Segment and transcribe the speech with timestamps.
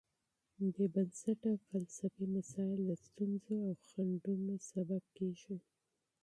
[0.75, 5.57] بېبنسټه فلسفي مسایل د ستونزو او خنډونو سبب کېږي.